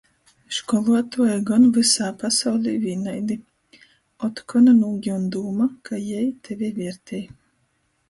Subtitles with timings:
[0.59, 3.39] Školuotuoji gon vysā pasaulī vīnaidi.
[4.31, 7.27] Otkon nūgiun dūma, ka jei tevi viertej.